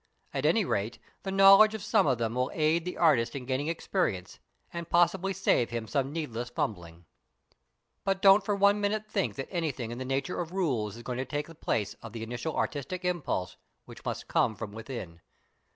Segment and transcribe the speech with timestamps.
[0.33, 3.67] At any rate the knowledge of some of them will aid the artist in gaining
[3.67, 4.39] experience,
[4.73, 7.05] and possibly save him some needless fumbling.
[8.03, 11.19] But don't for one moment think that anything in the nature of rules is going
[11.19, 15.21] to take the place of the initial artistic impulse which must come from within.